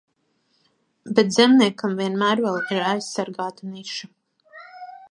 [1.19, 4.13] Bet zemniekam vienmēr vēl ir aizsargāta niša.